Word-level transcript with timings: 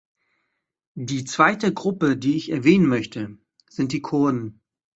Die 0.97 1.25
zweite 1.25 1.75
Gruppe, 1.75 2.17
die 2.17 2.35
ich 2.35 2.49
erwähnen 2.51 2.87
möchte, 2.87 3.37
sind 3.69 3.91
die 3.91 4.01
Kurden. 4.01 4.59